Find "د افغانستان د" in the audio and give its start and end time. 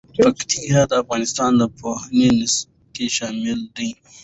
0.89-1.63